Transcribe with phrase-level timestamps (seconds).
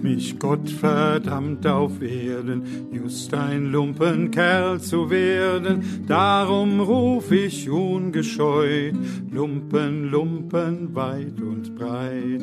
[0.00, 6.04] mich Gott verdammt auf Erden, just ein Lumpenkerl zu werden.
[6.06, 8.94] Darum ruf ich ungescheut,
[9.32, 12.42] Lumpen, Lumpen, weit und breit.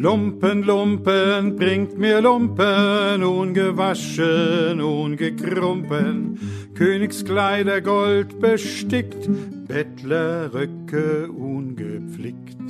[0.00, 6.38] Lumpen, Lumpen, bringt mir Lumpen, ungewaschen, ungekrumpen,
[6.74, 9.28] Königskleider gold bestickt,
[9.68, 12.69] Bettlerröcke ungepflickt.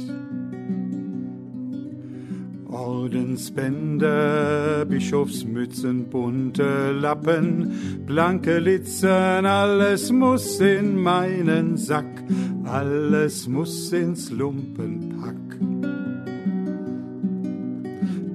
[2.90, 12.24] Ordensbänder, Bischofsmützen, bunte Lappen, blanke Litzen, alles muss in meinen Sack,
[12.64, 15.36] alles muss ins Lumpenpack.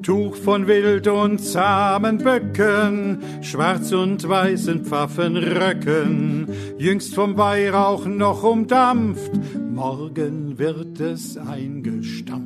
[0.02, 6.48] Tuch von wild und zahmen Böcken, schwarz und weißen Pfaffenröcken,
[6.78, 9.32] jüngst vom Weihrauch noch umdampft,
[9.74, 12.45] morgen wird es eingestampft.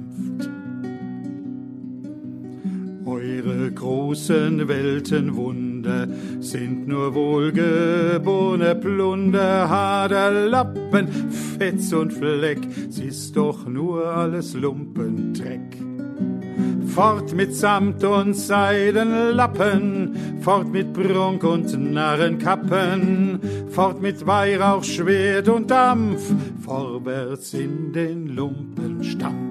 [3.70, 6.08] Eure großen Weltenwunder
[6.40, 12.58] sind nur wohlgeborene Plunder, Haderlappen, Fetz und Fleck,
[12.90, 15.78] sie ist doch nur alles Lumpendreck.
[16.88, 25.70] Fort mit Samt und Seidenlappen, fort mit Prunk und Narrenkappen, fort mit Weihrauch, Schwert und
[25.70, 26.24] Dampf,
[26.60, 29.49] vorwärts in den Lumpenstampf.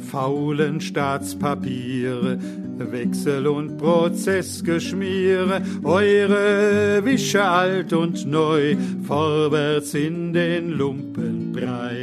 [0.00, 2.38] Faulen Staatspapiere,
[2.78, 11.96] Wechsel- und Prozessgeschmiere, eure Wische alt und neu, vorwärts in den Lumpenbrei.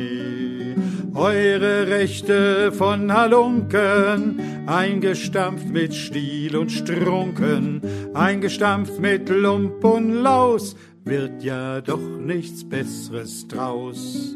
[1.15, 7.81] Eure Rechte von Halunken, eingestampft mit Stiel und Strunken,
[8.15, 10.75] eingestampft mit Lump und Laus,
[11.05, 14.35] wird ja doch nichts Besseres draus,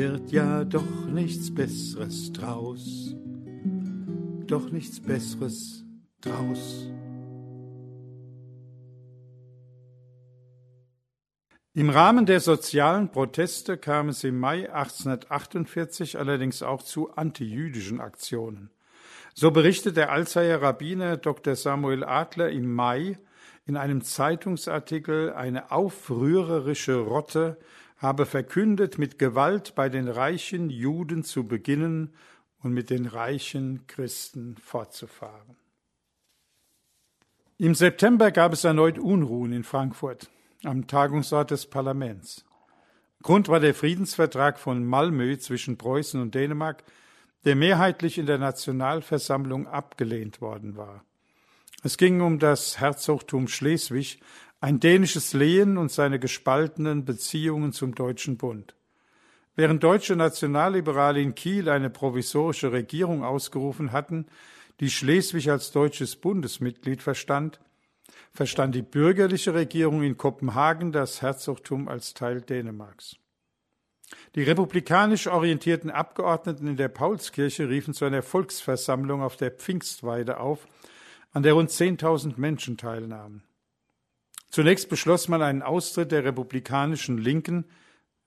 [0.00, 3.14] wird ja doch nichts Besseres draus,
[4.46, 5.84] doch nichts Besseres
[6.22, 6.90] draus.
[11.74, 18.70] Im Rahmen der sozialen Proteste kam es im Mai 1848 allerdings auch zu antijüdischen Aktionen.
[19.34, 21.56] So berichtet der Alzheimer Rabbiner Dr.
[21.56, 23.18] Samuel Adler im Mai
[23.66, 27.58] in einem Zeitungsartikel, eine aufrührerische Rotte
[28.00, 32.14] habe verkündet, mit Gewalt bei den reichen Juden zu beginnen
[32.62, 35.56] und mit den reichen Christen fortzufahren.
[37.58, 40.30] Im September gab es erneut Unruhen in Frankfurt
[40.64, 42.44] am Tagungsort des Parlaments.
[43.22, 46.82] Grund war der Friedensvertrag von Malmö zwischen Preußen und Dänemark,
[47.44, 51.04] der mehrheitlich in der Nationalversammlung abgelehnt worden war.
[51.82, 54.20] Es ging um das Herzogtum Schleswig,
[54.60, 58.74] ein dänisches Lehen und seine gespaltenen Beziehungen zum Deutschen Bund.
[59.56, 64.26] Während deutsche Nationalliberale in Kiel eine provisorische Regierung ausgerufen hatten,
[64.80, 67.60] die Schleswig als deutsches Bundesmitglied verstand,
[68.32, 73.16] verstand die bürgerliche Regierung in Kopenhagen das Herzogtum als Teil Dänemarks.
[74.34, 80.66] Die republikanisch orientierten Abgeordneten in der Paulskirche riefen zu einer Volksversammlung auf der Pfingstweide auf,
[81.32, 83.42] an der rund 10.000 Menschen teilnahmen.
[84.50, 87.64] Zunächst beschloss man einen Austritt der republikanischen Linken,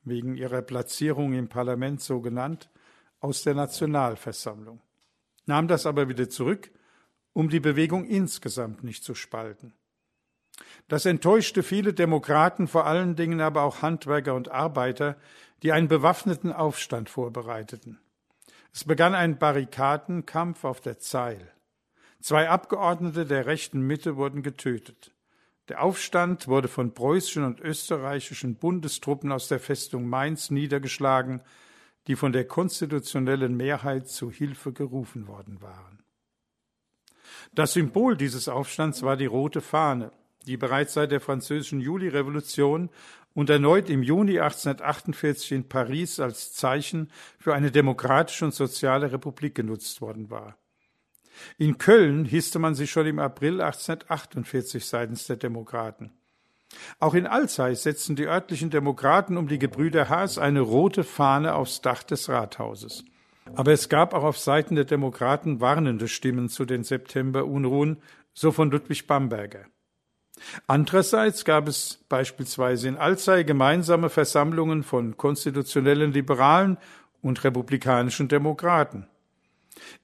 [0.04, 2.70] wegen ihrer Platzierung im Parlament so genannt,
[3.20, 4.82] aus der Nationalversammlung,
[5.46, 6.72] nahm das aber wieder zurück,
[7.34, 9.74] um die Bewegung insgesamt nicht zu spalten.
[10.88, 15.18] Das enttäuschte viele Demokraten, vor allen Dingen aber auch Handwerker und Arbeiter,
[15.62, 18.00] die einen bewaffneten Aufstand vorbereiteten.
[18.74, 21.52] Es begann ein Barrikadenkampf auf der Zeil.
[22.22, 25.14] Zwei Abgeordnete der rechten Mitte wurden getötet.
[25.70, 31.42] Der Aufstand wurde von preußischen und österreichischen Bundestruppen aus der Festung Mainz niedergeschlagen,
[32.08, 36.04] die von der konstitutionellen Mehrheit zu Hilfe gerufen worden waren.
[37.54, 40.12] Das Symbol dieses Aufstands war die rote Fahne,
[40.46, 42.90] die bereits seit der französischen Julirevolution
[43.34, 49.56] und erneut im Juni 1848 in Paris als Zeichen für eine demokratische und soziale Republik
[49.56, 50.58] genutzt worden war.
[51.58, 56.12] In Köln hisste man sie schon im April 1848 seitens der Demokraten.
[57.00, 61.82] Auch in Alzey setzten die örtlichen Demokraten um die Gebrüder Haas eine rote Fahne aufs
[61.82, 63.04] Dach des Rathauses.
[63.56, 67.98] Aber es gab auch auf Seiten der Demokraten warnende Stimmen zu den Septemberunruhen,
[68.34, 69.66] so von Ludwig Bamberger.
[70.66, 76.78] Andererseits gab es beispielsweise in Alzey gemeinsame Versammlungen von konstitutionellen Liberalen
[77.22, 79.08] und republikanischen Demokraten.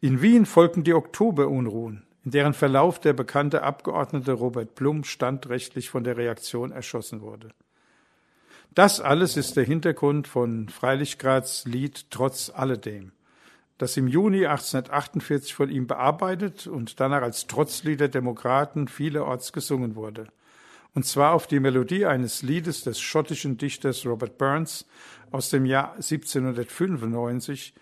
[0.01, 6.04] In Wien folgten die Oktoberunruhen, in deren Verlauf der bekannte Abgeordnete Robert Blum standrechtlich von
[6.04, 7.50] der Reaktion erschossen wurde.
[8.75, 13.12] Das alles ist der Hintergrund von Freilichgrads Lied Trotz alledem,
[13.80, 19.95] das im Juni 1848 von ihm bearbeitet und danach als Trotzlied der Demokraten vielerorts gesungen
[19.95, 20.27] wurde.
[20.94, 24.86] Und zwar auf die Melodie eines Liedes des schottischen Dichters Robert Burns
[25.31, 27.74] aus dem Jahr 1795,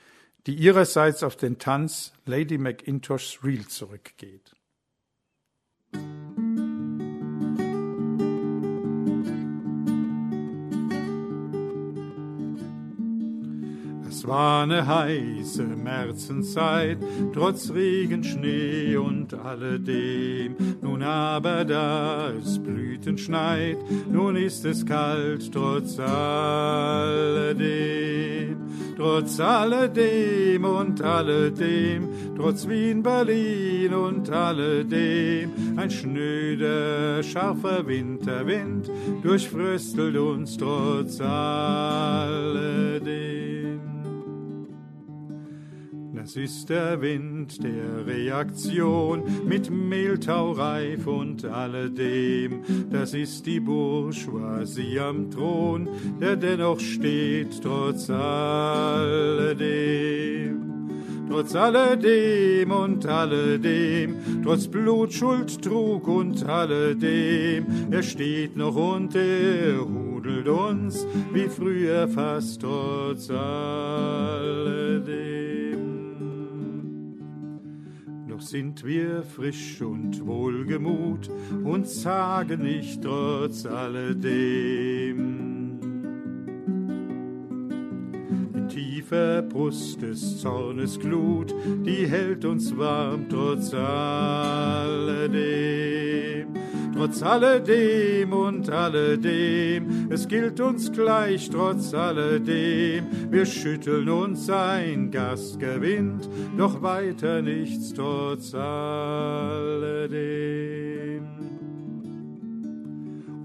[0.47, 4.55] die ihrerseits auf den Tanz Lady Mackintosh's Reel zurückgeht.
[14.07, 16.97] Es war eine heiße Märzenzeit,
[17.33, 20.55] trotz Regen, Schnee und alledem.
[20.81, 23.77] Nun aber, da es Blüten schneit,
[24.09, 27.17] nun ist es kalt, trotz alledem.
[28.97, 38.89] Trotz alledem und alledem, trotz Wien, Berlin und alledem, ein schnöder, scharfer Winterwind
[39.21, 43.06] durchfröstelt uns trotz alledem.
[46.27, 52.63] Es ist der Wind der Reaktion mit Mehltau reif und alledem.
[52.91, 55.87] Das ist die Bourgeoisie am Thron,
[56.19, 59.37] der dennoch steht trotz alledem.
[61.29, 69.79] Trotz alledem und alledem, trotz Blut, Schuld, Trug und alledem, er steht noch und er
[69.79, 75.26] hudelt uns wie früher fast trotz alledem
[78.37, 81.29] doch sind wir frisch und wohlgemut
[81.63, 84.99] und sagen nicht trotz alledem.
[88.53, 91.55] In tiefer Brust des Zornes Glut,
[91.85, 95.37] die hält uns warm trotz alledem
[96.97, 105.59] trotz alledem und alledem, es gilt uns gleich trotz alledem, wir schütteln uns ein, Gas
[105.59, 106.27] gewinnt,
[106.57, 108.87] doch weiter nichts trotz alledem.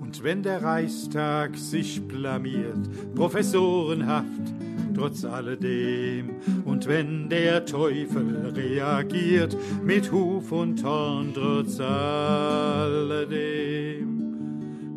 [0.00, 4.61] Und wenn der Reichstag sich blamiert, professorenhaft,
[4.94, 6.36] trotz alledem.
[6.64, 13.42] Und wenn der Teufel reagiert mit Huf und Horn, trotz alledem.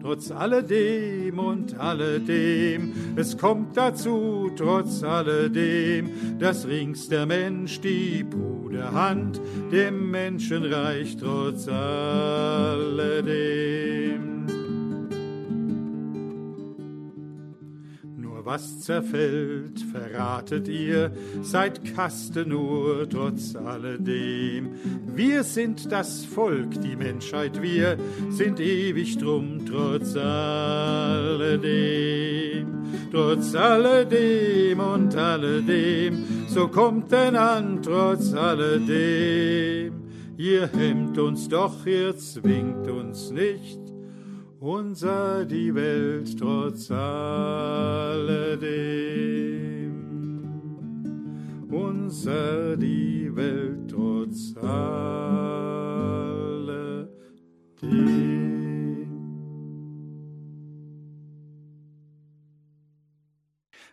[0.06, 9.42] Trotz alledem und alledem, es kommt dazu, trotz alledem, dass rings der Mensch die Bruderhand
[9.72, 12.86] dem Menschen reicht, trotz alledem.
[18.46, 21.12] Was zerfällt, verratet ihr,
[21.42, 24.70] seid Kaste nur trotz alledem.
[25.08, 27.98] Wir sind das Volk, die Menschheit, wir
[28.30, 31.56] sind ewig drum trotz alledem.
[33.12, 39.94] Trotz alledem und alledem, so kommt denn an trotz alledem.
[40.38, 43.80] Ihr hemmt uns doch, ihr zwingt uns nicht,
[44.66, 47.22] unser die Welt trotz alledem,
[51.70, 55.06] unser die Welt trotz alledem.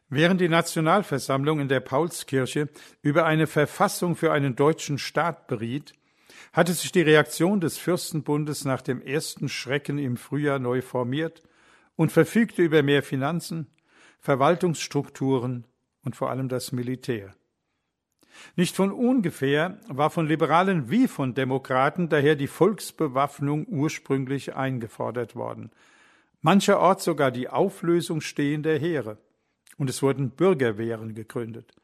[0.09, 2.71] Während die Nationalversammlung in der Paulskirche
[3.03, 5.93] über eine Verfassung für einen deutschen Staat beriet,
[6.53, 11.43] hatte sich die Reaktion des Fürstenbundes nach dem ersten Schrecken im Frühjahr neu formiert
[11.97, 13.69] und verfügte über mehr Finanzen,
[14.21, 15.65] Verwaltungsstrukturen
[16.05, 17.35] und vor allem das Militär.
[18.57, 25.71] Nicht von ungefähr war von Liberalen wie von Demokraten daher die Volksbewaffnung ursprünglich eingefordert worden,
[26.41, 29.19] mancherorts sogar die Auflösung stehender Heere,
[29.79, 31.75] und es wurden Bürgerwehren gegründet.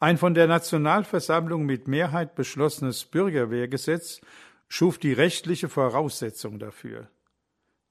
[0.00, 4.20] Ein von der Nationalversammlung mit Mehrheit beschlossenes Bürgerwehrgesetz
[4.68, 7.08] schuf die rechtliche Voraussetzung dafür.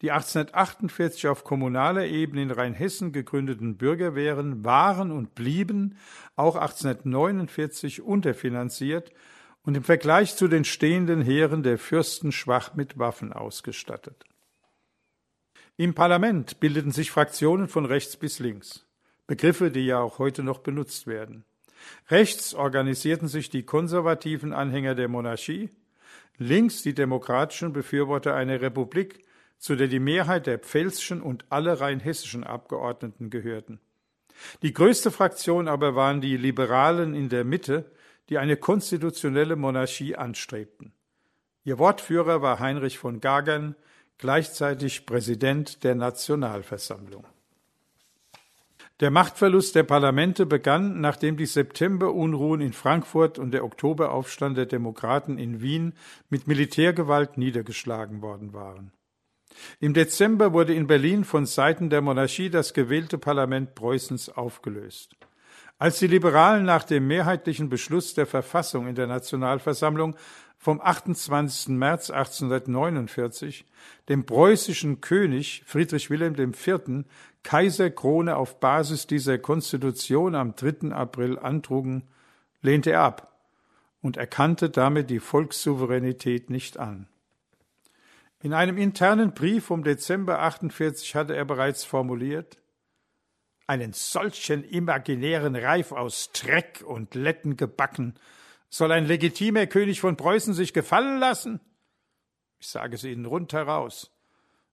[0.01, 5.98] Die 1848 auf kommunaler Ebene in Rheinhessen gegründeten Bürgerwehren waren und blieben
[6.36, 9.12] auch 1849 unterfinanziert
[9.63, 14.24] und im Vergleich zu den stehenden Heeren der Fürsten schwach mit Waffen ausgestattet.
[15.77, 18.86] Im Parlament bildeten sich Fraktionen von rechts bis links,
[19.25, 21.44] Begriffe, die ja auch heute noch benutzt werden.
[22.10, 25.69] Rechts organisierten sich die konservativen Anhänger der Monarchie,
[26.38, 29.25] links die demokratischen Befürworter einer Republik,
[29.57, 33.79] zu der die Mehrheit der pfälzischen und alle rheinhessischen Abgeordneten gehörten.
[34.62, 37.91] Die größte Fraktion aber waren die Liberalen in der Mitte,
[38.29, 40.93] die eine konstitutionelle Monarchie anstrebten.
[41.63, 43.75] Ihr Wortführer war Heinrich von Gagern,
[44.17, 47.25] gleichzeitig Präsident der Nationalversammlung.
[49.00, 55.38] Der Machtverlust der Parlamente begann, nachdem die Septemberunruhen in Frankfurt und der Oktoberaufstand der Demokraten
[55.38, 55.94] in Wien
[56.30, 58.92] mit Militärgewalt niedergeschlagen worden waren.
[59.80, 65.16] Im Dezember wurde in Berlin von Seiten der Monarchie das gewählte Parlament Preußens aufgelöst.
[65.77, 70.16] Als die Liberalen nach dem mehrheitlichen Beschluss der Verfassung in der Nationalversammlung
[70.57, 71.69] vom 28.
[71.69, 73.65] März 1849
[74.09, 77.05] dem preußischen König Friedrich Wilhelm IV.
[77.43, 80.91] Kaiserkrone auf Basis dieser Konstitution am 3.
[80.91, 82.03] April antrugen,
[82.61, 83.39] lehnte er ab
[84.01, 87.07] und erkannte damit die Volkssouveränität nicht an.
[88.41, 92.57] In einem internen Brief vom Dezember 48 hatte er bereits formuliert,
[93.65, 98.15] einen solchen imaginären Reif aus Dreck und Letten gebacken
[98.69, 101.59] soll ein legitimer König von Preußen sich gefallen lassen?
[102.59, 104.12] Ich sage es Ihnen rundheraus.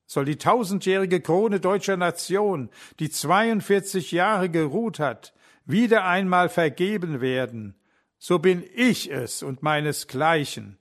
[0.07, 5.33] Soll die tausendjährige Krone deutscher Nation, die 42 Jahre geruht hat,
[5.65, 7.75] wieder einmal vergeben werden,
[8.19, 10.79] so bin ich es und meinesgleichen,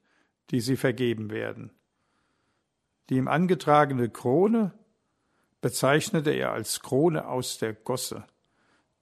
[0.50, 1.72] die sie vergeben werden.
[3.10, 4.74] Die ihm angetragene Krone
[5.62, 8.26] bezeichnete er als Krone aus der Gosse,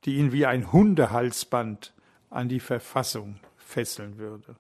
[0.06, 1.94] die ihn wie ein Hundehalsband
[2.30, 3.39] an die Verfassung
[3.72, 4.56] fesseln würde.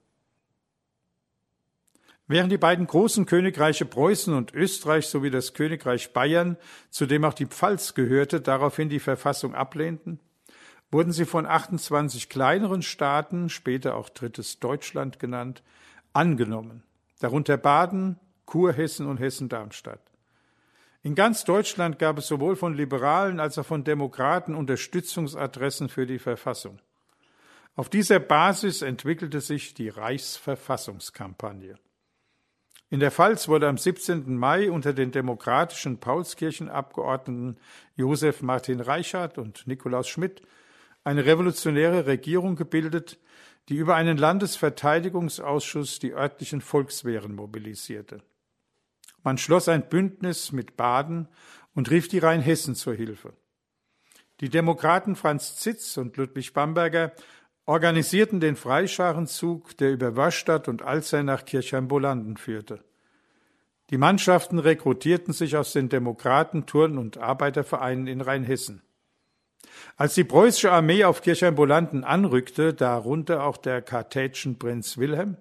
[2.27, 6.55] Während die beiden großen Königreiche Preußen und Österreich sowie das Königreich Bayern,
[6.89, 10.19] zu dem auch die Pfalz gehörte, daraufhin die Verfassung ablehnten,
[10.91, 15.61] wurden sie von 28 kleineren Staaten, später auch Drittes Deutschland genannt,
[16.13, 16.83] angenommen,
[17.19, 20.01] darunter Baden, Kurhessen und Hessen-Darmstadt.
[21.03, 26.19] In ganz Deutschland gab es sowohl von Liberalen als auch von Demokraten Unterstützungsadressen für die
[26.19, 26.79] Verfassung.
[27.75, 31.75] Auf dieser Basis entwickelte sich die Reichsverfassungskampagne.
[32.89, 34.35] In der Pfalz wurde am 17.
[34.35, 37.57] Mai unter den demokratischen Paulskirchenabgeordneten
[37.95, 40.41] Josef Martin Reichert und Nikolaus Schmidt
[41.05, 43.17] eine revolutionäre Regierung gebildet,
[43.69, 48.21] die über einen Landesverteidigungsausschuss die örtlichen Volkswehren mobilisierte.
[49.23, 51.29] Man schloss ein Bündnis mit Baden
[51.73, 53.33] und rief die Rheinhessen zur Hilfe.
[54.41, 57.13] Die Demokraten Franz Zitz und Ludwig Bamberger
[57.71, 62.83] organisierten den Freischarenzug, der über Waschstadt und Alzey nach Kirchheim-Bolanden führte.
[63.91, 68.81] Die Mannschaften rekrutierten sich aus den Demokraten, Turn- und Arbeitervereinen in Rheinhessen.
[69.95, 75.37] Als die preußische Armee auf Kirchheim-Bolanden anrückte, darunter auch der kartätschen Prinz Wilhelm,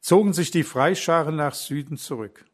[0.00, 2.46] zogen sich die Freischaren nach Süden zurück.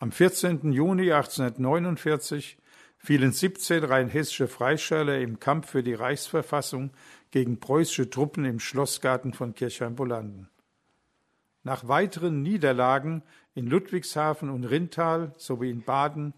[0.00, 0.72] Am 14.
[0.72, 2.58] Juni 1849
[2.98, 6.90] fielen 17 rheinhessische Freischärler im Kampf für die Reichsverfassung
[7.36, 10.48] gegen preußische Truppen im Schlossgarten von Kirchheim-Bolanden.
[11.64, 13.22] Nach weiteren Niederlagen
[13.54, 16.32] in Ludwigshafen und Rintal sowie in Baden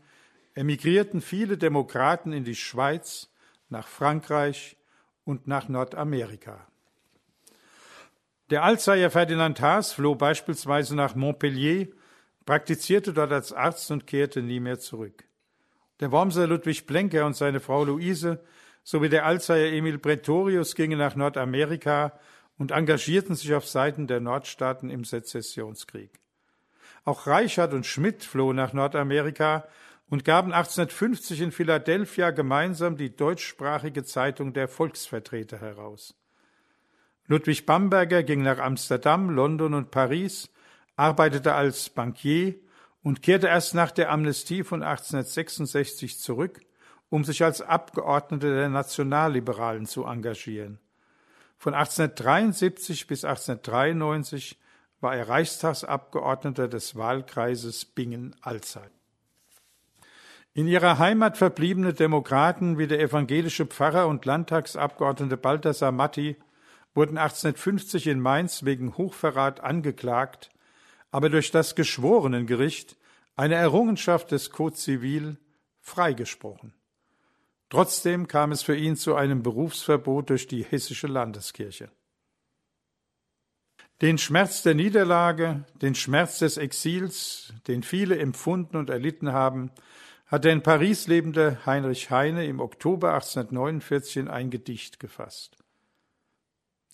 [0.54, 3.30] emigrierten viele Demokraten in die Schweiz,
[3.68, 4.76] nach Frankreich
[5.24, 6.66] und nach Nordamerika.
[8.50, 11.86] Der Alzheimer Ferdinand Haas floh beispielsweise nach Montpellier,
[12.44, 15.28] praktizierte dort als Arzt und kehrte nie mehr zurück.
[16.00, 18.40] Der Wormser Ludwig Blenker und seine Frau Luise
[18.88, 22.18] sowie der Alzheimer Emil Pretorius gingen nach Nordamerika
[22.56, 26.10] und engagierten sich auf Seiten der Nordstaaten im Sezessionskrieg.
[27.04, 29.68] Auch Reichard und Schmidt flohen nach Nordamerika
[30.08, 36.14] und gaben 1850 in Philadelphia gemeinsam die deutschsprachige Zeitung der Volksvertreter heraus.
[37.26, 40.50] Ludwig Bamberger ging nach Amsterdam, London und Paris,
[40.96, 42.54] arbeitete als Bankier
[43.02, 46.62] und kehrte erst nach der Amnestie von 1866 zurück,
[47.10, 50.78] um sich als Abgeordneter der Nationalliberalen zu engagieren.
[51.56, 54.58] Von 1873 bis 1893
[55.00, 58.88] war er Reichstagsabgeordneter des Wahlkreises Bingen-Alzey.
[60.54, 66.36] In ihrer Heimat verbliebene Demokraten wie der evangelische Pfarrer und Landtagsabgeordnete Balthasar Matti
[66.94, 70.50] wurden 1850 in Mainz wegen Hochverrat angeklagt,
[71.10, 72.96] aber durch das Geschworenengericht,
[73.36, 75.36] eine Errungenschaft des Code Zivil,
[75.80, 76.72] freigesprochen.
[77.70, 81.90] Trotzdem kam es für ihn zu einem Berufsverbot durch die hessische Landeskirche.
[84.00, 89.72] Den Schmerz der Niederlage, den Schmerz des Exils, den viele empfunden und erlitten haben,
[90.26, 95.56] hat der in Paris lebende Heinrich Heine im Oktober 1849 in ein Gedicht gefasst.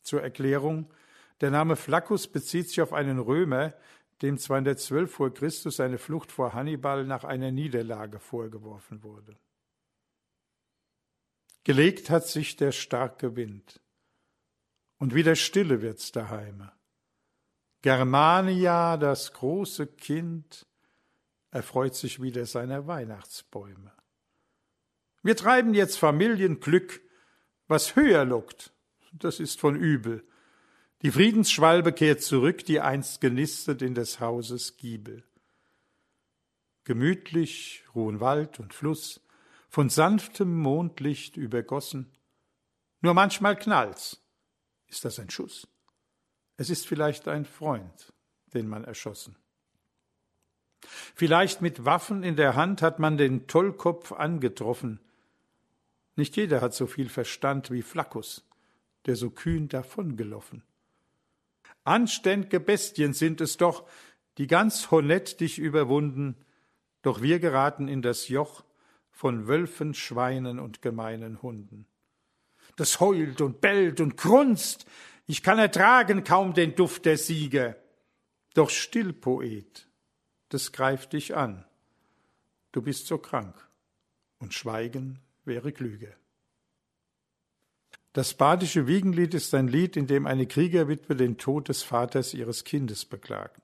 [0.02, 0.92] Zur Erklärung,
[1.40, 3.74] der Name Flaccus bezieht sich auf einen Römer,
[4.22, 9.36] dem 212 vor Christus eine Flucht vor Hannibal nach einer Niederlage vorgeworfen wurde.
[11.64, 13.80] Gelegt hat sich der starke Wind,
[14.98, 16.70] und wieder Stille wird's daheim.
[17.80, 20.66] Germania, das große Kind,
[21.50, 23.92] erfreut sich wieder seiner Weihnachtsbäume.
[25.22, 27.00] Wir treiben jetzt Familienglück,
[27.66, 28.72] was höher lockt,
[29.12, 30.22] das ist von übel.
[31.00, 35.24] Die Friedensschwalbe kehrt zurück, die einst genistet in des Hauses Giebel.
[36.84, 39.23] Gemütlich ruhen Wald und Fluss,
[39.74, 42.08] von sanftem Mondlicht übergossen.
[43.00, 44.22] Nur manchmal knallt's.
[44.86, 45.66] Ist das ein Schuss?
[46.56, 48.12] Es ist vielleicht ein Freund,
[48.52, 49.34] den man erschossen.
[50.80, 55.00] Vielleicht mit Waffen in der Hand hat man den Tollkopf angetroffen.
[56.14, 58.46] Nicht jeder hat so viel Verstand wie Flaccus,
[59.06, 60.62] der so kühn davongelaufen.
[61.84, 63.88] Anständ'ge Bestien sind es doch,
[64.38, 66.36] die ganz honett dich überwunden,
[67.02, 68.62] doch wir geraten in das Joch
[69.14, 71.86] von Wölfen, Schweinen und gemeinen Hunden.
[72.76, 74.86] Das heult und bellt und grunzt,
[75.26, 77.76] ich kann ertragen kaum den Duft der Siege.
[78.54, 79.88] Doch still, Poet,
[80.48, 81.64] das greift dich an.
[82.72, 83.54] Du bist so krank,
[84.38, 86.14] und Schweigen wäre Klüge.
[88.12, 92.64] Das badische Wiegenlied ist ein Lied, in dem eine Kriegerwitwe den Tod des Vaters ihres
[92.64, 93.63] Kindes beklagt.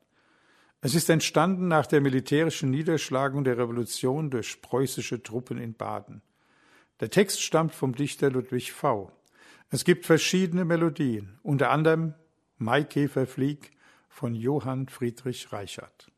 [0.82, 6.22] Es ist entstanden nach der militärischen Niederschlagung der Revolution durch preußische Truppen in Baden.
[7.00, 9.12] Der Text stammt vom Dichter Ludwig V.
[9.68, 12.14] Es gibt verschiedene Melodien, unter anderem
[12.56, 13.72] Maikäfer flieg
[14.08, 16.10] von Johann Friedrich Reichert.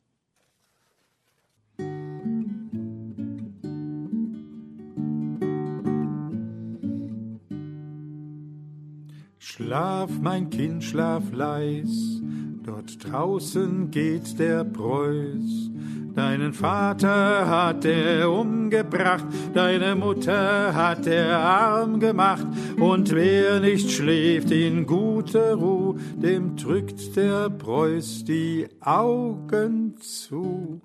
[9.39, 12.22] Schlaf, mein Kind, schlaf leis,
[12.65, 15.71] Dort draußen geht der Preuß.
[16.15, 22.47] Deinen Vater hat er umgebracht, deine Mutter hat er arm gemacht,
[22.79, 30.83] und wer nicht schläft in guter Ruhe, dem drückt der Preuß die Augen zu.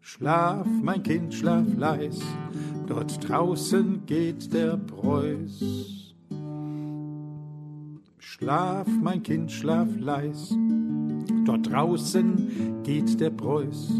[0.00, 2.18] Schlaf, mein Kind, schlaf leis,
[2.88, 5.99] dort draußen geht der Preuß.
[8.32, 10.54] Schlaf, mein Kind, schlaf leis,
[11.44, 13.90] dort draußen geht der Preuß.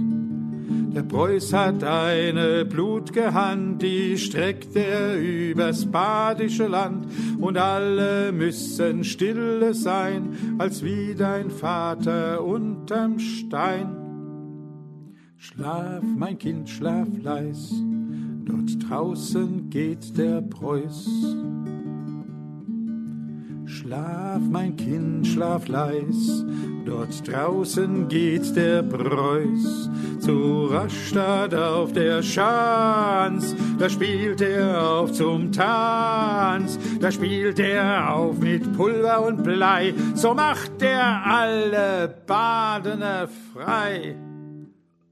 [0.95, 7.09] Der Preuß hat eine blutge Hand, die streckt er übers badische Land,
[7.41, 13.97] und alle müssen stille sein, als wie dein Vater unterm Stein.
[15.39, 17.75] Schlaf, mein Kind, schlaf leis,
[18.45, 21.09] dort draußen geht der Preuß.
[23.91, 26.45] Schlaf, mein Kind, schlaf leis,
[26.87, 35.51] dort draußen geht der Preuß zu Rastatt auf der Schanz, da spielt er auf zum
[35.51, 44.15] Tanz, da spielt er auf mit Pulver und Blei, so macht er alle Badener frei.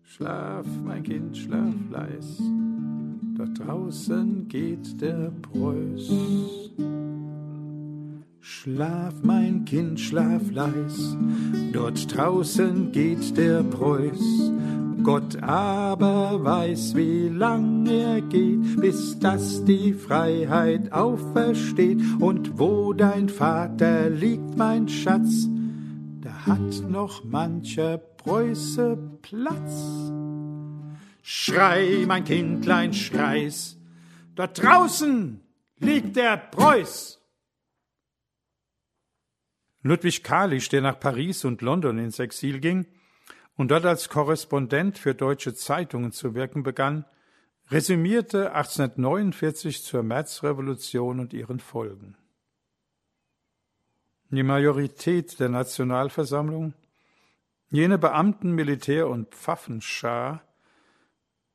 [0.04, 2.40] Schlaf, mein Kind, schlaf leis,
[3.36, 6.12] dort draußen geht der Preuß.
[8.40, 11.16] Schlaf, mein Kind, schlaf leis,
[11.72, 14.52] dort draußen geht der Preuß.
[15.02, 22.00] Gott aber weiß, wie lang er geht, bis dass die Freiheit aufersteht.
[22.20, 25.48] Und wo dein Vater liegt, mein Schatz,
[26.20, 30.12] da hat noch mancher Preuße Platz.
[31.22, 33.78] Schrei, mein Kindlein, schreis,
[34.34, 35.40] dort draußen
[35.80, 37.17] liegt der Preuß.
[39.88, 42.86] Ludwig Kalisch, der nach Paris und London ins Exil ging
[43.56, 47.06] und dort als Korrespondent für deutsche Zeitungen zu wirken begann,
[47.70, 52.16] resümierte 1849 zur Märzrevolution und ihren Folgen.
[54.28, 56.74] Die Majorität der Nationalversammlung,
[57.70, 60.42] jene Beamten, Militär und Pfaffenschar,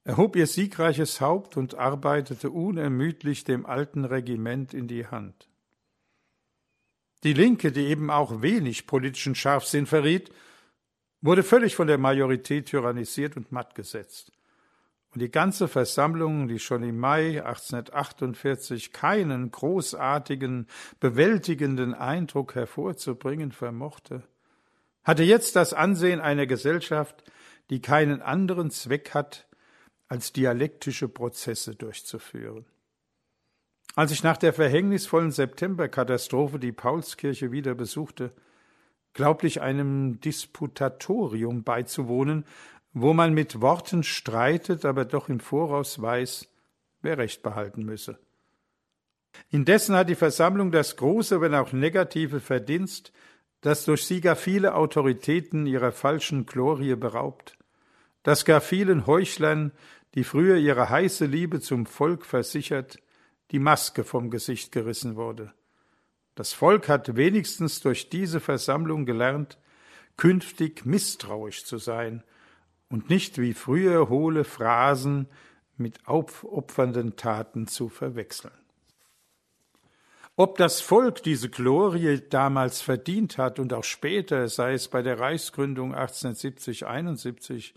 [0.05, 5.49] erhob ihr siegreiches Haupt und arbeitete unermüdlich dem alten Regiment in die Hand.
[7.23, 10.31] Die Linke, die eben auch wenig politischen Scharfsinn verriet,
[11.21, 14.33] wurde völlig von der Majorität tyrannisiert und mattgesetzt.
[15.11, 20.67] Und die ganze Versammlung, die schon im Mai 1848 keinen großartigen,
[20.99, 24.23] bewältigenden Eindruck hervorzubringen vermochte,
[25.03, 27.23] hatte jetzt das Ansehen einer Gesellschaft,
[27.69, 29.47] die keinen anderen Zweck hat,
[30.07, 32.65] als dialektische Prozesse durchzuführen.
[33.95, 38.31] Als ich nach der verhängnisvollen Septemberkatastrophe die Paulskirche wieder besuchte,
[39.13, 42.45] glaubte ich einem Disputatorium beizuwohnen,
[42.93, 46.49] wo man mit Worten streitet, aber doch im Voraus weiß,
[47.01, 48.17] wer Recht behalten müsse.
[49.49, 53.11] Indessen hat die Versammlung das große, wenn auch negative Verdienst,
[53.61, 57.57] dass durch sie gar viele Autoritäten ihrer falschen Glorie beraubt,
[58.23, 59.71] dass gar vielen Heuchlern
[60.15, 62.99] die früher ihre heiße Liebe zum Volk versichert,
[63.51, 65.53] die Maske vom Gesicht gerissen wurde.
[66.35, 69.59] Das Volk hat wenigstens durch diese Versammlung gelernt,
[70.17, 72.23] künftig misstrauisch zu sein
[72.89, 75.27] und nicht wie früher hohle Phrasen
[75.77, 78.53] mit aufopfernden Taten zu verwechseln.
[80.35, 85.19] Ob das Volk diese Glorie damals verdient hat und auch später, sei es bei der
[85.19, 87.73] Reichsgründung 1870-71,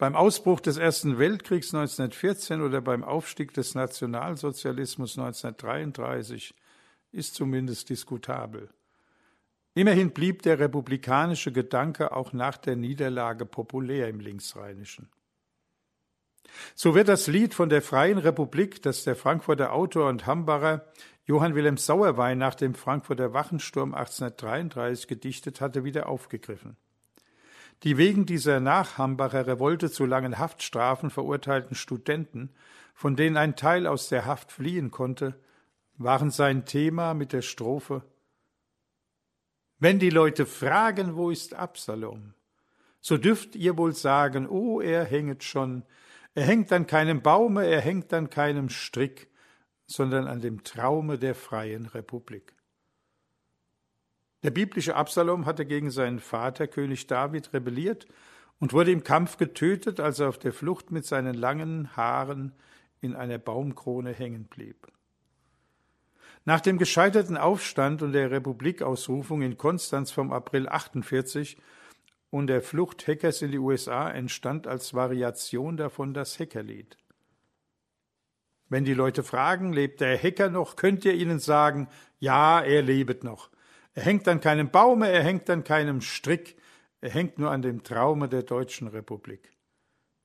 [0.00, 6.54] beim Ausbruch des Ersten Weltkriegs 1914 oder beim Aufstieg des Nationalsozialismus 1933,
[7.12, 8.70] ist zumindest diskutabel.
[9.74, 15.10] Immerhin blieb der republikanische Gedanke auch nach der Niederlage populär im Linksrheinischen.
[16.74, 20.86] So wird das Lied von der Freien Republik, das der Frankfurter Autor und Hambacher
[21.26, 26.78] Johann Wilhelm Sauerwein nach dem Frankfurter Wachensturm 1833 gedichtet hatte, wieder aufgegriffen.
[27.82, 32.50] Die wegen dieser nach Hambacher Revolte zu langen Haftstrafen verurteilten Studenten,
[32.94, 35.40] von denen ein Teil aus der Haft fliehen konnte,
[35.96, 38.02] waren sein Thema mit der Strophe
[39.78, 42.34] Wenn die Leute fragen, wo ist Absalom,
[43.00, 45.84] so dürft ihr wohl sagen, oh, er hänget schon,
[46.34, 49.30] er hängt an keinem Baume, er hängt an keinem Strick,
[49.86, 52.54] sondern an dem Traume der freien Republik.
[54.42, 58.06] Der biblische Absalom hatte gegen seinen Vater König David rebelliert
[58.58, 62.52] und wurde im Kampf getötet, als er auf der Flucht mit seinen langen Haaren
[63.00, 64.86] in einer Baumkrone hängen blieb.
[66.44, 71.58] Nach dem gescheiterten Aufstand und der Republikausrufung in Konstanz vom April 48
[72.30, 76.96] und der Flucht Heckers in die USA entstand als Variation davon das Heckerlied.
[78.68, 81.88] Wenn die Leute fragen, lebt der Hacker noch, könnt ihr ihnen sagen,
[82.20, 83.50] ja, er lebet noch.
[83.94, 86.56] Er hängt an keinem Baume, er hängt an keinem Strick,
[87.00, 89.50] er hängt nur an dem Traume der deutschen Republik.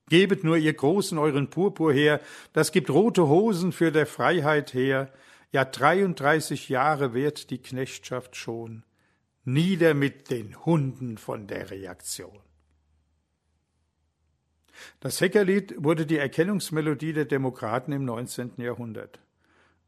[0.10, 2.21] Gebet nur ihr Großen euren Purpur her,
[2.54, 5.12] das gibt rote Hosen für der Freiheit her,
[5.51, 8.84] ja 33 Jahre währt die Knechtschaft schon.
[9.45, 12.39] Nieder mit den Hunden von der Reaktion.
[14.99, 18.54] Das Heckerlied wurde die Erkennungsmelodie der Demokraten im 19.
[18.58, 19.19] Jahrhundert.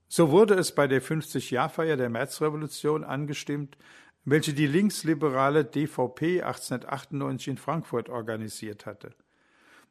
[0.07, 3.77] So wurde es bei der 50-Jahr-Feier der Märzrevolution angestimmt,
[4.23, 9.11] welche die linksliberale DVP 1898 in Frankfurt organisiert hatte.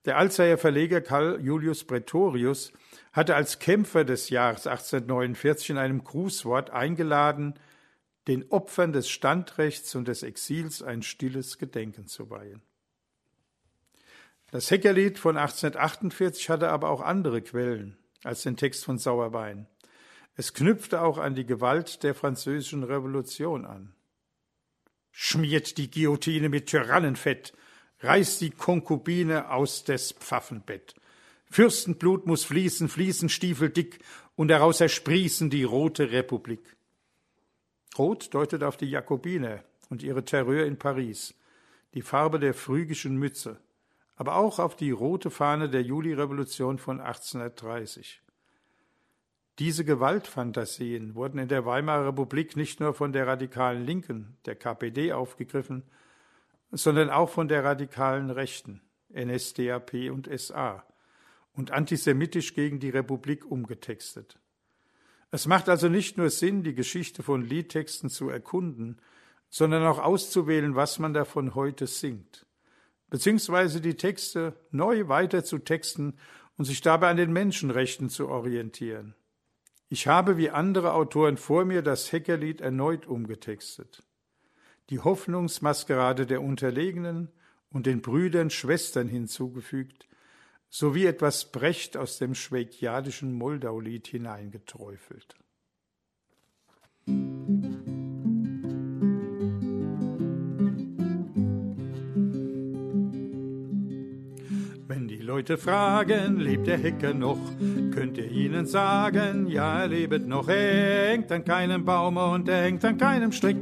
[0.05, 2.73] Der Alzheimer Verleger Karl Julius Pretorius
[3.13, 7.55] hatte als Kämpfer des Jahres 1849 in einem Grußwort eingeladen,
[8.29, 12.63] den Opfern des Standrechts und des Exils ein stilles Gedenken zu weihen.
[14.51, 19.67] Das Heckerlied von 1848 hatte aber auch andere Quellen als den Text von Sauerwein.
[20.37, 23.95] Es knüpfte auch an die Gewalt der französischen Revolution an.
[25.11, 27.55] Schmiert die Guillotine mit Tyrannenfett,
[28.01, 30.95] reißt die Konkubine aus des Pfaffenbett.
[31.51, 34.01] Fürstenblut muss fließen, fließen Stiefel dick,
[34.35, 36.77] und daraus ersprießen die rote Republik.
[37.97, 41.35] Rot deutet auf die Jakobiner und ihre Terreur in Paris,
[41.95, 43.59] die Farbe der phrygischen Mütze
[44.17, 48.23] aber auch auf die rote Fahne der Julirevolution von 1830.
[49.59, 55.13] Diese Gewaltfantasien wurden in der Weimarer Republik nicht nur von der radikalen Linken, der KPD,
[55.13, 55.85] aufgegriffen,
[56.71, 58.83] sondern auch von der radikalen Rechten,
[59.15, 60.85] NSDAP und SA,
[61.53, 64.39] und antisemitisch gegen die Republik umgetextet.
[65.31, 68.99] Es macht also nicht nur Sinn, die Geschichte von Liedtexten zu erkunden,
[69.49, 72.47] sondern auch auszuwählen, was man davon heute singt
[73.11, 76.15] beziehungsweise die Texte neu weiter zu texten
[76.57, 79.15] und sich dabei an den Menschenrechten zu orientieren.
[79.89, 84.03] Ich habe wie andere Autoren vor mir das Heckerlied erneut umgetextet.
[84.91, 87.31] Die Hoffnungsmaskerade der Unterlegenen
[87.71, 90.09] und den Brüdern Schwestern hinzugefügt,
[90.69, 95.37] sowie etwas Brecht aus dem schwäkiadischen Moldaulied hineingeträufelt.
[105.27, 107.41] Leute fragen, lebt der Hecker noch?
[107.91, 110.49] Könnt ihr ihnen sagen, ja, er lebt noch.
[110.49, 113.57] Er hängt an keinem Baume und er hängt an keinem Strick.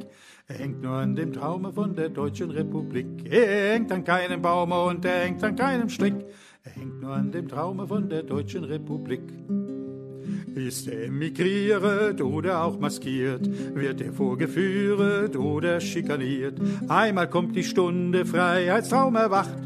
[0.47, 3.07] Er hängt nur an dem Traume von der Deutschen Republik.
[3.31, 6.27] Er hängt an keinem Baume und er hängt an keinem Strick.
[6.65, 9.23] Er hängt nur an dem Traume von der Deutschen Republik.
[10.55, 13.49] Ist er emigriert oder auch maskiert?
[13.75, 16.61] Wird er vorgeführt oder schikaniert?
[16.89, 19.64] Einmal kommt die Stunde, Freiheitstraum erwacht.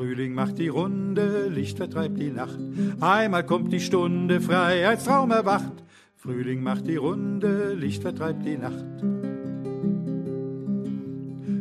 [0.00, 2.58] Frühling macht die Runde, Licht vertreibt die Nacht.
[3.00, 5.74] Einmal kommt die Stunde, Freiheitstraum erwacht.
[6.16, 8.86] Frühling macht die Runde, Licht vertreibt die Nacht.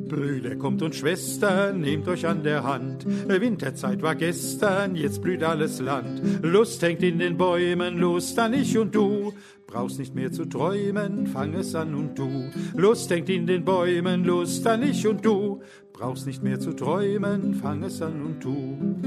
[0.07, 3.05] Brüder, kommt und Schwestern, nehmt euch an der Hand.
[3.27, 6.21] Winterzeit war gestern, jetzt blüht alles Land.
[6.41, 9.33] Lust hängt in den Bäumen, Lust an ich und du.
[9.69, 12.49] Brauchst nicht mehr zu träumen, fang es an und du.
[12.75, 15.61] Lust hängt in den Bäumen, Lust an ich und du.
[15.93, 18.97] Brauchst nicht mehr zu träumen, fang es an und du.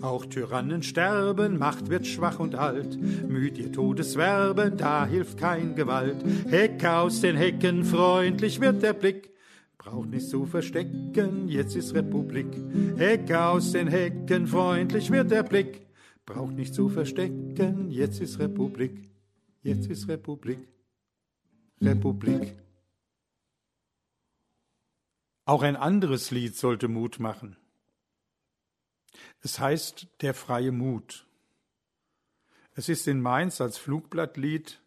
[0.00, 2.98] Auch Tyrannen sterben, Macht wird schwach und alt.
[3.28, 6.24] Müd ihr Todeswerben, da hilft kein Gewalt.
[6.48, 9.34] Heck aus den Hecken, freundlich wird der Blick.
[9.76, 12.46] Braucht nicht zu verstecken, jetzt ist Republik.
[12.96, 15.83] Heck aus den Hecken, freundlich wird der Blick.
[16.26, 19.10] Braucht nicht zu verstecken, jetzt ist Republik.
[19.62, 20.58] Jetzt ist Republik.
[21.80, 22.54] Republik.
[25.44, 27.56] Auch ein anderes Lied sollte Mut machen.
[29.42, 31.26] Es heißt Der freie Mut.
[32.72, 34.80] Es ist in Mainz als Flugblattlied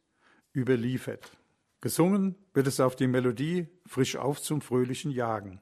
[0.54, 1.32] überliefert.
[1.80, 5.62] Gesungen wird es auf die Melodie Frisch auf zum fröhlichen Jagen.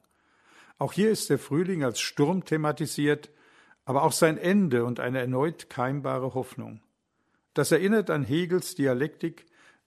[0.78, 3.30] Auch hier ist der Frühling als Sturm thematisiert,
[3.86, 6.82] aber auch sein Ende und eine erneut keimbare Hoffnung.
[7.54, 9.46] Das erinnert an Hegels Dialektik,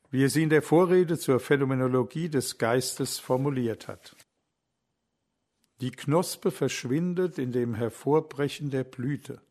[0.09, 4.15] wie er sie in der Vorrede zur Phänomenologie des Geistes formuliert hat.
[5.81, 9.41] Die Knospe verschwindet in dem Hervorbrechen der Blüte.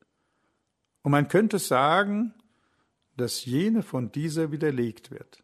[1.03, 2.35] Und man könnte sagen,
[3.17, 5.43] dass jene von dieser widerlegt wird.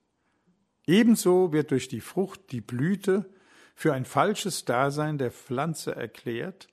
[0.87, 3.31] Ebenso wird durch die Frucht die Blüte
[3.75, 6.69] für ein falsches Dasein der Pflanze erklärt,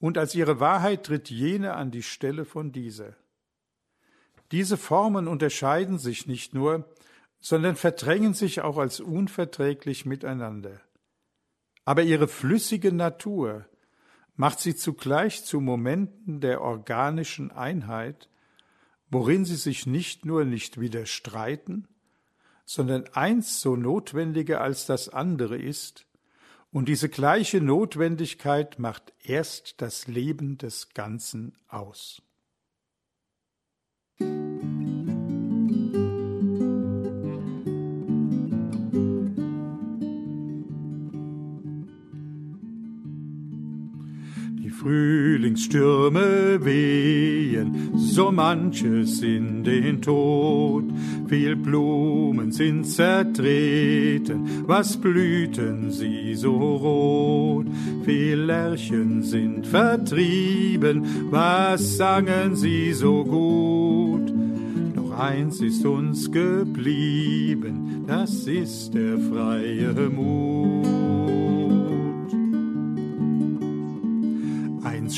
[0.00, 3.14] und als ihre Wahrheit tritt jene an die Stelle von dieser.
[4.50, 6.92] Diese Formen unterscheiden sich nicht nur,
[7.38, 10.80] sondern verdrängen sich auch als unverträglich miteinander
[11.90, 13.66] aber ihre flüssige Natur
[14.36, 18.28] macht sie zugleich zu Momenten der organischen Einheit,
[19.10, 21.88] worin sie sich nicht nur nicht widerstreiten,
[22.64, 26.06] sondern eins so notwendiger als das andere ist,
[26.72, 32.22] und diese gleiche Notwendigkeit macht erst das Leben des Ganzen aus.
[44.80, 50.84] Frühlingsstürme wehen, so manches in den Tod.
[51.28, 57.66] Viel Blumen sind zertreten, was blühten sie so rot?
[58.06, 64.32] Viel Lerchen sind vertrieben, was sangen sie so gut?
[64.96, 70.69] Doch eins ist uns geblieben, das ist der freie Mut.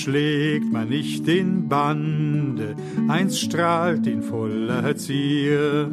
[0.03, 2.75] Schlägt man nicht in Bande,
[3.09, 5.89] eins strahlt in voller Zier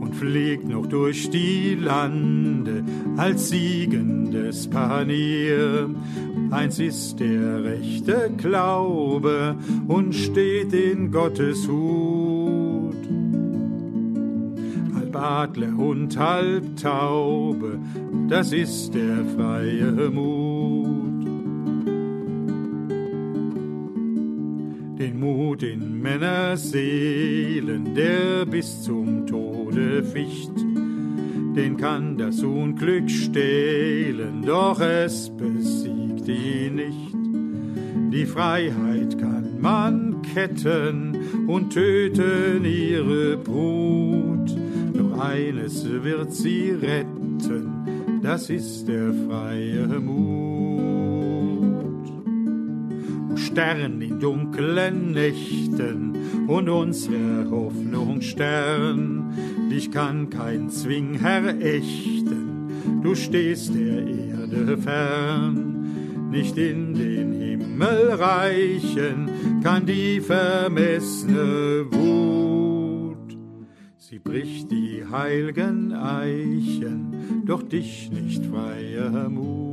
[0.00, 2.84] und fliegt noch durch die Lande
[3.16, 5.88] als siegendes Panier.
[6.50, 9.56] Eins ist der rechte Glaube
[9.88, 12.94] und steht in Gottes Hut.
[14.94, 17.78] Halb Adler und halb Taube,
[18.28, 20.45] das ist der freie Mut.
[25.60, 30.52] Den Männerseelen, der bis zum Tode ficht.
[31.56, 37.14] Den kann das Unglück stehlen, doch es besiegt ihn nicht.
[38.12, 44.54] Die Freiheit kann man ketten und töten ihre Brut.
[44.94, 50.45] Doch eines wird sie retten, das ist der freie Mut.
[53.56, 59.32] Stern in dunklen Nächten und unsere Hoffnung Stern.
[59.70, 66.28] Dich kann kein Zwingherr ächten, du stehst der Erde fern.
[66.30, 69.30] Nicht in den Himmel reichen
[69.62, 73.38] kann die vermessene Wut.
[73.96, 79.65] Sie bricht die heilgen Eichen, doch dich nicht freier Mut.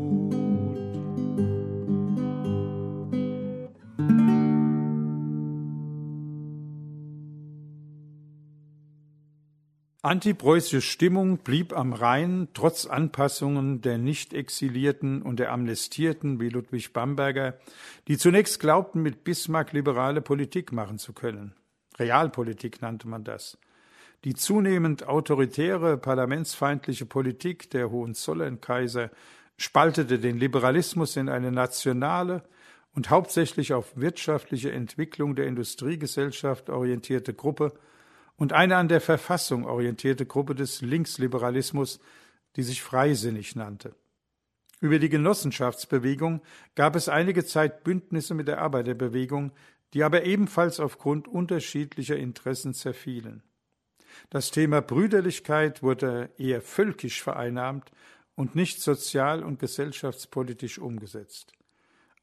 [10.05, 17.57] Antipreußische Stimmung blieb am Rhein trotz Anpassungen der Nicht-Exilierten und der Amnestierten wie Ludwig Bamberger,
[18.09, 21.53] die zunächst glaubten, mit Bismarck liberale Politik machen zu können.
[21.97, 23.57] Realpolitik nannte man das.
[24.25, 29.09] Die zunehmend autoritäre, parlamentsfeindliche Politik der Hohenzollern-Kaiser
[29.55, 32.43] spaltete den Liberalismus in eine nationale
[32.93, 37.71] und hauptsächlich auf wirtschaftliche Entwicklung der Industriegesellschaft orientierte Gruppe
[38.35, 41.99] und eine an der Verfassung orientierte Gruppe des Linksliberalismus,
[42.55, 43.95] die sich freisinnig nannte.
[44.79, 46.41] Über die Genossenschaftsbewegung
[46.75, 49.51] gab es einige Zeit Bündnisse mit der Arbeiterbewegung,
[49.93, 53.43] die aber ebenfalls aufgrund unterschiedlicher Interessen zerfielen.
[54.29, 57.91] Das Thema Brüderlichkeit wurde eher völkisch vereinnahmt
[58.35, 61.53] und nicht sozial und gesellschaftspolitisch umgesetzt.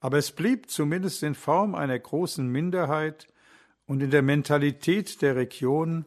[0.00, 3.28] Aber es blieb zumindest in Form einer großen Minderheit
[3.90, 6.04] und in der Mentalität der Region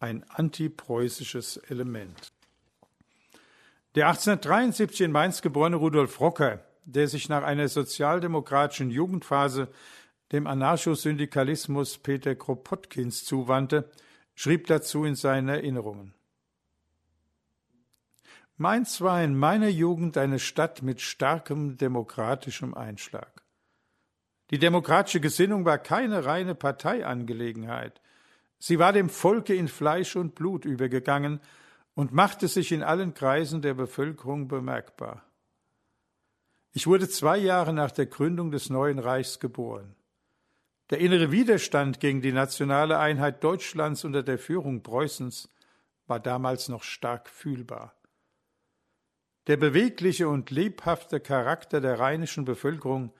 [0.00, 2.32] ein antipreußisches Element.
[3.94, 9.68] Der 1873 in Mainz geborene Rudolf Rocker, der sich nach einer sozialdemokratischen Jugendphase
[10.32, 13.90] dem Anarchosyndikalismus Peter Kropotkins zuwandte,
[14.34, 16.14] schrieb dazu in seinen Erinnerungen.
[18.56, 23.35] Mainz war in meiner Jugend eine Stadt mit starkem demokratischem Einschlag.
[24.50, 28.00] Die demokratische Gesinnung war keine reine Parteiangelegenheit.
[28.58, 31.40] Sie war dem Volke in Fleisch und Blut übergegangen
[31.94, 35.24] und machte sich in allen Kreisen der Bevölkerung bemerkbar.
[36.72, 39.96] Ich wurde zwei Jahre nach der Gründung des neuen Reichs geboren.
[40.90, 45.48] Der innere Widerstand gegen die nationale Einheit Deutschlands unter der Führung Preußens
[46.06, 47.94] war damals noch stark fühlbar.
[49.48, 53.12] Der bewegliche und lebhafte Charakter der rheinischen Bevölkerung,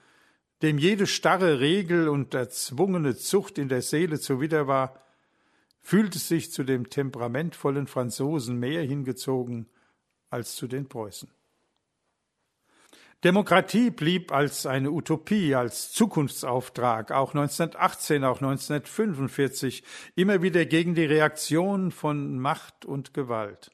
[0.63, 5.03] dem jede starre Regel und erzwungene Zucht in der Seele zuwider war,
[5.83, 9.69] fühlte sich zu dem temperamentvollen Franzosen mehr hingezogen
[10.31, 11.31] als zu den Preußen.
[13.25, 19.83] Demokratie blieb als eine Utopie, als Zukunftsauftrag, auch 1918, auch 1945,
[20.15, 23.71] immer wieder gegen die Reaktion von Macht und Gewalt.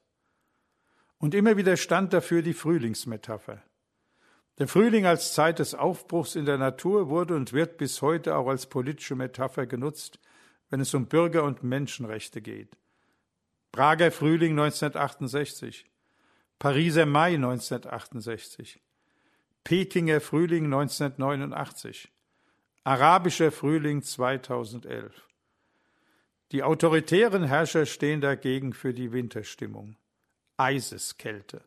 [1.19, 3.63] Und immer wieder stand dafür die Frühlingsmetapher.
[4.59, 8.49] Der Frühling als Zeit des Aufbruchs in der Natur wurde und wird bis heute auch
[8.49, 10.19] als politische Metapher genutzt,
[10.69, 12.77] wenn es um Bürger- und Menschenrechte geht.
[13.73, 15.87] Prager Frühling 1968,
[16.59, 18.81] Pariser Mai 1968,
[19.65, 22.13] Pekinger Frühling 1989,
[22.85, 25.27] Arabischer Frühling 2011.
[26.53, 29.97] Die autoritären Herrscher stehen dagegen für die Winterstimmung,
[30.59, 31.65] Eiseskälte.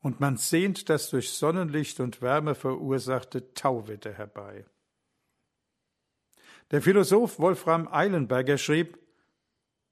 [0.00, 4.64] Und man sehnt das durch Sonnenlicht und Wärme verursachte Tauwetter herbei.
[6.70, 8.98] Der Philosoph Wolfram Eilenberger schrieb,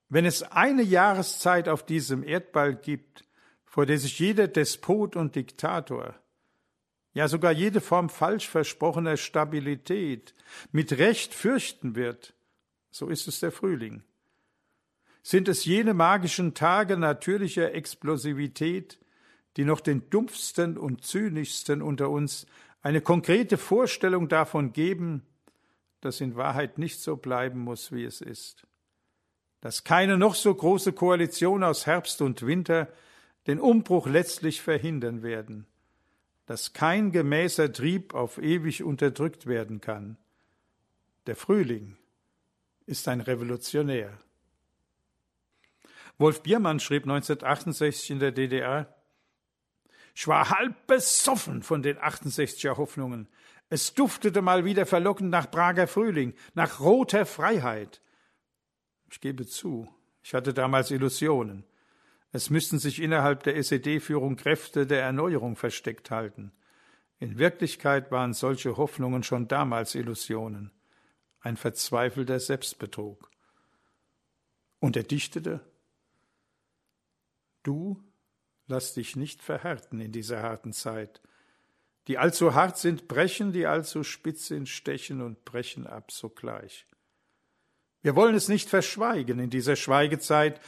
[0.09, 3.25] wenn es eine Jahreszeit auf diesem Erdball gibt,
[3.65, 6.15] vor der sich jeder Despot und Diktator,
[7.15, 10.35] ja sogar jede Form falsch versprochener Stabilität
[10.71, 12.35] mit Recht fürchten wird,
[12.91, 14.03] so ist es der Frühling.
[15.23, 18.99] Sind es jene magischen Tage natürlicher Explosivität,
[19.57, 22.47] die noch den dumpfsten und zynischsten unter uns
[22.83, 25.23] eine konkrete Vorstellung davon geben,
[26.01, 28.67] dass in Wahrheit nicht so bleiben muss, wie es ist.
[29.61, 32.89] Dass keine noch so große Koalition aus Herbst und Winter
[33.47, 35.67] den Umbruch letztlich verhindern werden
[36.47, 40.17] dass kein gemäßer Trieb auf ewig unterdrückt werden kann.
[41.27, 41.97] Der Frühling
[42.87, 44.17] ist ein Revolutionär.
[46.19, 48.96] Wolf Biermann schrieb 1968 in der DDR,
[50.17, 53.29] ich war halb besoffen von den 68er Hoffnungen.
[53.69, 58.01] Es duftete mal wieder verlockend nach Prager Frühling, nach roter Freiheit.
[59.11, 61.65] Ich gebe zu, ich hatte damals Illusionen.
[62.33, 66.51] Es müssten sich innerhalb der SED-Führung Kräfte der Erneuerung versteckt halten.
[67.19, 70.71] In Wirklichkeit waren solche Hoffnungen schon damals Illusionen,
[71.41, 73.31] ein verzweifelter Selbstbetrug.
[74.81, 75.61] Und er dichtete
[77.63, 78.03] Du
[78.67, 81.21] lass dich nicht verhärten in dieser harten Zeit.
[82.09, 86.87] Die allzu hart sind, brechen, die allzu spitz sind, stechen und brechen ab sogleich.
[88.03, 90.61] Wir wollen es nicht verschweigen in dieser Schweigezeit,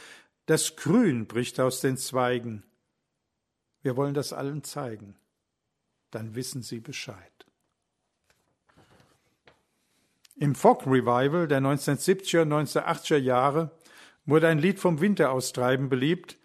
[0.45, 2.63] das Grün bricht aus den Zweigen.
[3.83, 5.15] Wir wollen das allen zeigen.
[6.11, 7.45] Dann wissen sie Bescheid.
[10.35, 13.71] Im Folk Revival der 1970er und 1980er Jahre
[14.25, 16.38] wurde ein Lied vom Winteraustreiben beliebt,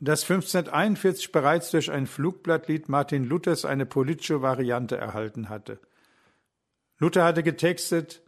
[0.00, 5.80] das 1541 bereits durch ein Flugblattlied Martin Luthers eine politische Variante erhalten hatte.
[6.98, 8.22] Luther hatte getextet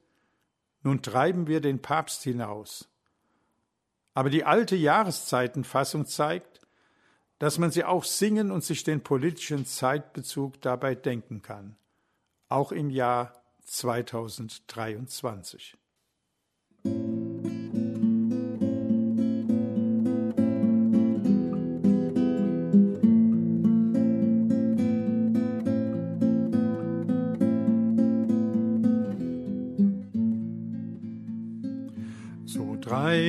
[0.82, 2.88] Nun treiben wir den Papst hinaus.
[4.14, 6.60] Aber die alte Jahreszeitenfassung zeigt,
[7.38, 11.76] dass man sie auch singen und sich den politischen Zeitbezug dabei denken kann,
[12.48, 15.76] auch im Jahr 2023.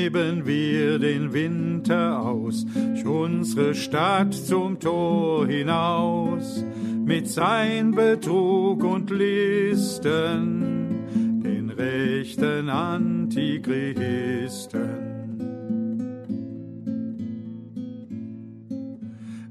[0.08, 2.66] treiben wir den Winter aus,
[3.04, 6.64] unsere Stadt zum Tor hinaus,
[7.06, 11.04] mit sein Betrug und Listen,
[11.44, 15.07] den rechten Antichristen.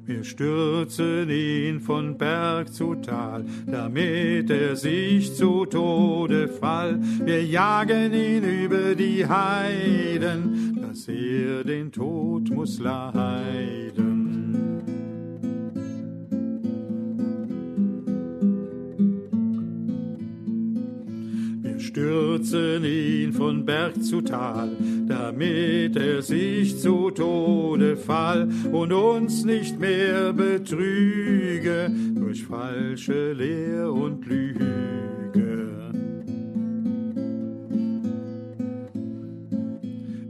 [0.06, 7.00] Wir stürzen ihn von Berg zu Tal, damit er sich zu Tode fall.
[7.24, 14.16] Wir jagen ihn über die Heiden, dass er den Tod muss leiden.
[21.96, 24.68] stürzen ihn von Berg zu Tal,
[25.18, 34.26] damit er sich zu Tode fall und uns nicht mehr betrüge durch falsche Lehr und
[34.26, 34.62] Lüge.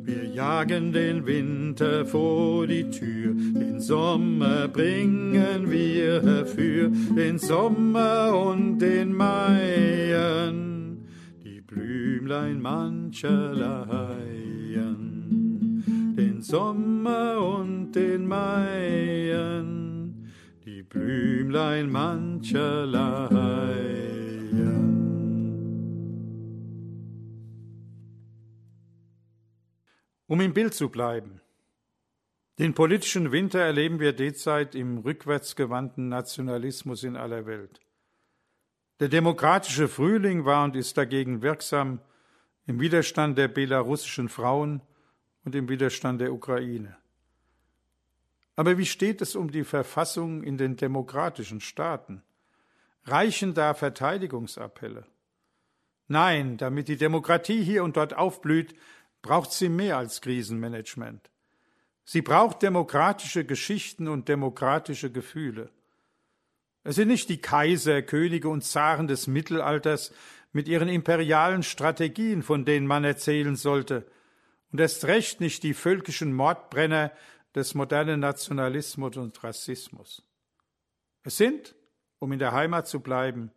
[0.04, 8.78] Wir jagen den Winter vor die Tür, den Sommer bringen wir herfür, den Sommer und
[8.78, 10.66] den Maien
[11.76, 13.86] Blümlein mancherleien,
[14.24, 14.35] den
[16.48, 20.32] Sommer und den Maien,
[20.64, 22.46] die Blümlein mancherleien.
[30.28, 31.40] Um im Bild zu bleiben.
[32.60, 37.80] Den politischen Winter erleben wir derzeit im rückwärtsgewandten Nationalismus in aller Welt.
[39.00, 41.98] Der demokratische Frühling war und ist dagegen wirksam
[42.66, 44.80] im Widerstand der belarussischen Frauen
[45.46, 46.96] und im Widerstand der Ukraine.
[48.56, 52.22] Aber wie steht es um die Verfassung in den demokratischen Staaten?
[53.04, 55.06] Reichen da Verteidigungsappelle?
[56.08, 58.74] Nein, damit die Demokratie hier und dort aufblüht,
[59.22, 61.30] braucht sie mehr als Krisenmanagement.
[62.04, 65.70] Sie braucht demokratische Geschichten und demokratische Gefühle.
[66.82, 70.12] Es sind nicht die Kaiser, Könige und Zaren des Mittelalters
[70.52, 74.06] mit ihren imperialen Strategien, von denen man erzählen sollte,
[74.72, 77.12] und erst recht nicht die völkischen Mordbrenner
[77.54, 80.22] des modernen Nationalismus und Rassismus.
[81.22, 81.74] Es sind,
[82.18, 83.50] um in der Heimat zu bleiben,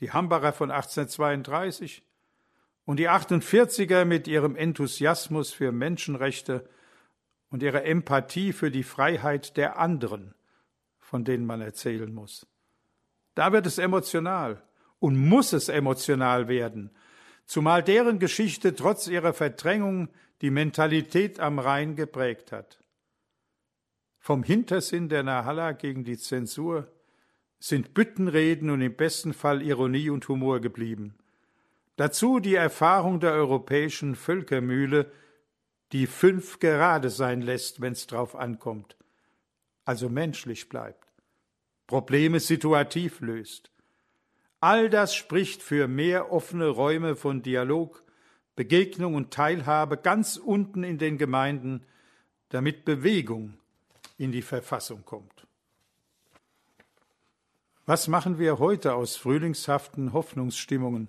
[0.00, 2.02] die Hambacher von 1832
[2.84, 6.68] und die 48er mit ihrem Enthusiasmus für Menschenrechte
[7.50, 10.34] und ihrer Empathie für die Freiheit der anderen,
[10.98, 12.46] von denen man erzählen muss.
[13.34, 14.62] Da wird es emotional
[14.98, 16.90] und muss es emotional werden,
[17.50, 20.08] zumal deren Geschichte trotz ihrer Verdrängung
[20.40, 22.78] die Mentalität am Rhein geprägt hat.
[24.20, 26.86] Vom Hintersinn der Nahalla gegen die Zensur
[27.58, 31.16] sind Büttenreden und im besten Fall Ironie und Humor geblieben.
[31.96, 35.10] Dazu die Erfahrung der europäischen Völkermühle,
[35.90, 38.96] die fünf gerade sein lässt, wenn's drauf ankommt,
[39.84, 41.08] also menschlich bleibt.
[41.88, 43.69] Probleme situativ löst.
[44.60, 48.04] All das spricht für mehr offene Räume von Dialog,
[48.56, 51.86] Begegnung und Teilhabe ganz unten in den Gemeinden,
[52.50, 53.54] damit Bewegung
[54.18, 55.46] in die Verfassung kommt.
[57.86, 61.08] Was machen wir heute aus frühlingshaften Hoffnungsstimmungen,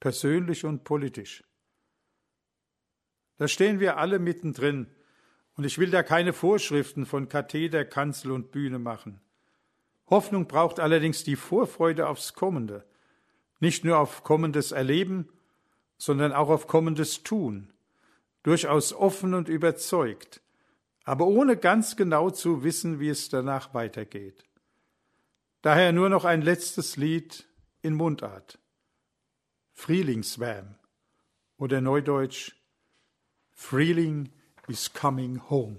[0.00, 1.44] persönlich und politisch?
[3.36, 4.88] Da stehen wir alle mittendrin,
[5.54, 9.20] und ich will da keine Vorschriften von Katheder, Kanzel und Bühne machen.
[10.10, 12.84] Hoffnung braucht allerdings die Vorfreude aufs Kommende,
[13.60, 15.28] nicht nur auf kommendes Erleben,
[15.98, 17.72] sondern auch auf kommendes Tun,
[18.42, 20.40] durchaus offen und überzeugt,
[21.04, 24.44] aber ohne ganz genau zu wissen, wie es danach weitergeht.
[25.62, 27.46] Daher nur noch ein letztes Lied
[27.82, 28.58] in Mundart.
[29.72, 30.76] Frühlingswärm
[31.56, 32.52] oder Neudeutsch
[33.52, 34.30] Frühling
[34.68, 35.78] is coming home.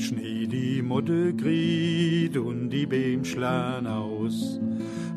[0.00, 4.58] Schnee die Motte griet und die Beem schlagen aus.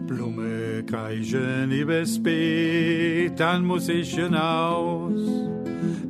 [0.05, 5.19] Blume kreischen übers Beet, dann muss ich hinaus.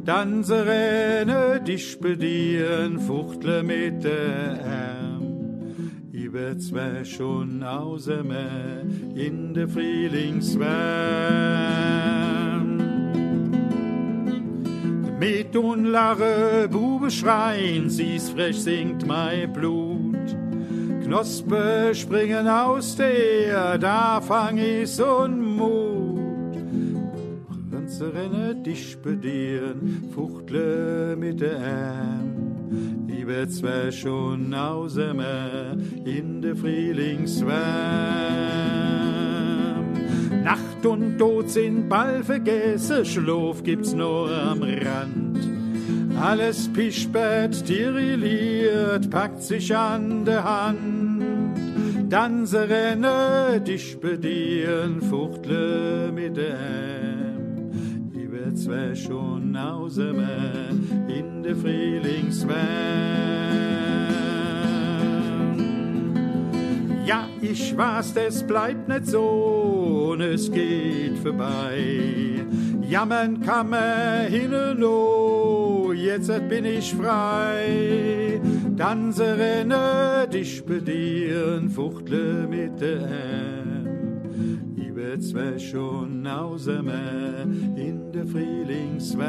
[0.06, 5.24] Dann se renne dich bedienen, fuchtle mit der Arm.
[6.12, 8.26] Über zwei schon außer
[9.16, 12.13] in der Frühlingswärm.
[15.24, 20.36] Mit und lache, Bube schreien, sie's frech singt mein Blut.
[21.06, 26.58] Knospe springen aus der, da fang ich's und Mut.
[28.02, 39.13] Renne dich bedieren, fuchtle mit der Arm, ich werd zwar schon ausemer in de Frühlingswärm.
[40.84, 45.40] Nacht und Tod sind bald vergessen, Schlaf gibt's nur am Rand.
[46.20, 51.24] Alles pispert, tirilliert, packt sich an der Hand.
[52.10, 57.24] Dann se renne, dich bedienen, fuchtle mit dem.
[58.30, 60.70] Werd zwar schon ausemer
[61.08, 63.53] in de Frühlingswärm.
[67.06, 72.46] Ja, ich weiß, das bleibt nicht so, und es geht vorbei.
[72.82, 78.40] Jammern kann man hin und oh, jetzt bin ich frei.
[78.76, 84.76] Dann renne, dich bedienen, fuchtle mit dem.
[84.76, 87.44] Ich werd zwar schon ausemer
[87.76, 89.28] in der Frühlingswärm.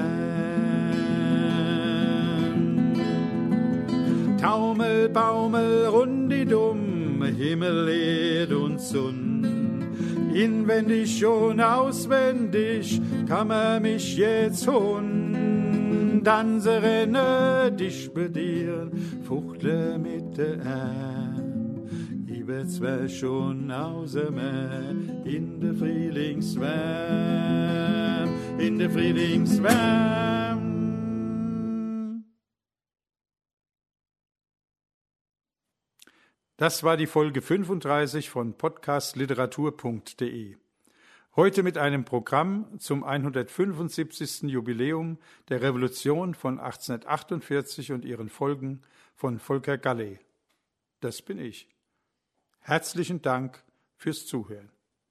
[4.41, 6.94] Taumel, Baumel, rundidum,
[7.27, 10.33] Himmel, Erd und Sonn.
[10.35, 16.23] Inwendig schon auswendig kann man mich jetzt holen.
[16.25, 18.91] Dann se renne, dich bedienen,
[19.23, 21.45] fuchtle mit der Arm.
[22.47, 24.91] Werd zwar schon ausemer
[25.25, 30.64] in der Frühlingswärm, in der Frühlingswärm.
[36.57, 40.57] Das war die Folge 35 von podcastliteratur.de.
[41.35, 44.43] Heute mit einem Programm zum 175.
[44.43, 48.83] Jubiläum der Revolution von 1848 und ihren Folgen
[49.17, 50.21] von Volker Gallet.
[51.01, 51.69] Das bin ich.
[52.61, 53.65] Herzlichen Dank
[53.97, 54.71] fürs Zuhören.